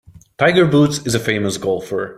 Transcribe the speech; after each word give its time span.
Tiger 0.39 0.65
Woods 0.65 1.05
is 1.05 1.13
a 1.13 1.19
famous 1.19 1.57
golfer. 1.59 2.09